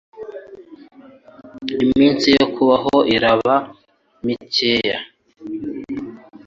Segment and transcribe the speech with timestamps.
[1.83, 3.55] Iminsi ye yo kubaho irabe
[4.25, 4.99] mikeya